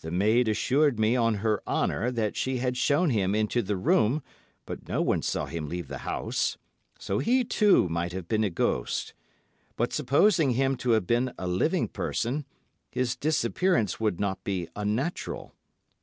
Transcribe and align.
"The 0.00 0.10
maid 0.10 0.48
assured 0.48 0.98
me 0.98 1.16
on 1.16 1.34
her 1.44 1.62
honour 1.66 2.10
that 2.12 2.34
she 2.34 2.56
had 2.56 2.78
shown 2.78 3.10
him 3.10 3.34
into 3.34 3.60
the 3.60 3.76
room, 3.76 4.22
but 4.64 4.88
no 4.88 5.02
one 5.02 5.20
saw 5.20 5.44
him 5.44 5.68
leave 5.68 5.86
the 5.88 5.98
house, 5.98 6.56
so 6.98 7.18
he, 7.18 7.44
too, 7.44 7.86
might 7.90 8.14
have 8.14 8.26
been 8.26 8.42
a 8.42 8.48
ghost; 8.48 9.12
but 9.76 9.92
supposing 9.92 10.52
him 10.52 10.78
to 10.78 10.92
have 10.92 11.06
been 11.06 11.34
a 11.36 11.46
living 11.46 11.88
person, 11.88 12.46
his 12.90 13.14
disappearance 13.16 14.00
would 14.00 14.18
not 14.18 14.42
be 14.44 14.66
unnatural. 14.76 15.54